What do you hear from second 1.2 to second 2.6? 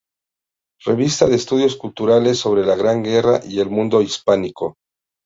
de estudios culturales